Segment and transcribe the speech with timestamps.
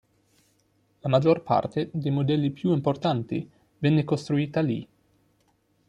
[1.01, 4.87] La maggior parte dei modelli più importanti venne costruita lì.